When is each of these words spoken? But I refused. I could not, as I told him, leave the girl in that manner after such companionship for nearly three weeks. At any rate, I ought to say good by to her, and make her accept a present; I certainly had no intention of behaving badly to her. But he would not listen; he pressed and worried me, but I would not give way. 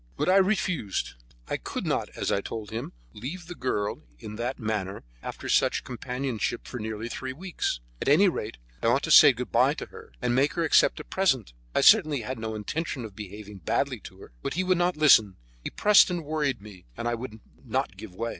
But 0.17 0.29
I 0.29 0.37
refused. 0.37 1.13
I 1.47 1.57
could 1.57 1.85
not, 1.85 2.09
as 2.15 2.31
I 2.31 2.41
told 2.41 2.71
him, 2.71 2.91
leave 3.13 3.45
the 3.45 3.53
girl 3.53 4.01
in 4.17 4.35
that 4.37 4.57
manner 4.57 5.03
after 5.21 5.47
such 5.47 5.83
companionship 5.83 6.65
for 6.65 6.79
nearly 6.79 7.07
three 7.07 7.33
weeks. 7.33 7.81
At 8.01 8.09
any 8.09 8.27
rate, 8.27 8.57
I 8.81 8.87
ought 8.87 9.03
to 9.03 9.11
say 9.11 9.31
good 9.31 9.51
by 9.51 9.75
to 9.75 9.85
her, 9.85 10.11
and 10.19 10.33
make 10.33 10.53
her 10.53 10.63
accept 10.63 10.99
a 10.99 11.03
present; 11.03 11.53
I 11.75 11.81
certainly 11.81 12.21
had 12.21 12.39
no 12.39 12.55
intention 12.55 13.05
of 13.05 13.15
behaving 13.15 13.59
badly 13.59 13.99
to 14.05 14.21
her. 14.21 14.31
But 14.41 14.55
he 14.55 14.63
would 14.63 14.79
not 14.79 14.97
listen; 14.97 15.35
he 15.63 15.69
pressed 15.69 16.09
and 16.09 16.25
worried 16.25 16.63
me, 16.63 16.85
but 16.95 17.05
I 17.05 17.13
would 17.13 17.39
not 17.63 17.95
give 17.95 18.15
way. 18.15 18.29